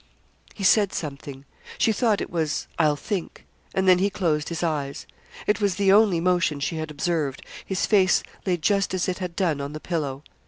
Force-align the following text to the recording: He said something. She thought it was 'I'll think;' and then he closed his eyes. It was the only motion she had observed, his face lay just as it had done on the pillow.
He 0.55 0.63
said 0.63 0.93
something. 0.93 1.45
She 1.77 1.91
thought 1.93 2.21
it 2.21 2.31
was 2.31 2.67
'I'll 2.79 2.95
think;' 2.95 3.45
and 3.75 3.87
then 3.87 3.99
he 3.99 4.09
closed 4.09 4.49
his 4.49 4.63
eyes. 4.63 5.05
It 5.45 5.61
was 5.61 5.75
the 5.75 5.91
only 5.93 6.19
motion 6.19 6.59
she 6.59 6.77
had 6.77 6.89
observed, 6.89 7.43
his 7.63 7.85
face 7.85 8.23
lay 8.43 8.57
just 8.57 8.95
as 8.95 9.07
it 9.07 9.19
had 9.19 9.35
done 9.35 9.61
on 9.61 9.73
the 9.73 9.79
pillow. 9.79 10.23